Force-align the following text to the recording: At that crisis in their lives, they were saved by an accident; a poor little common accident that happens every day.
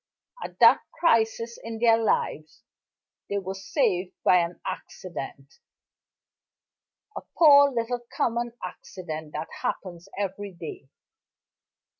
At 0.43 0.57
that 0.57 0.79
crisis 0.99 1.59
in 1.63 1.77
their 1.77 1.99
lives, 2.03 2.63
they 3.29 3.37
were 3.37 3.53
saved 3.53 4.13
by 4.23 4.37
an 4.39 4.59
accident; 4.65 5.59
a 7.15 7.21
poor 7.37 7.69
little 7.71 8.03
common 8.11 8.53
accident 8.65 9.33
that 9.33 9.49
happens 9.61 10.09
every 10.17 10.53
day. 10.53 10.89